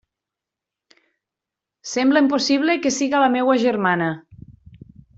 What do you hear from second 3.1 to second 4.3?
la meua germana!